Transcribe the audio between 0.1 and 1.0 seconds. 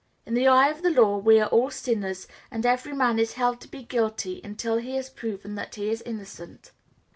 In the eye of the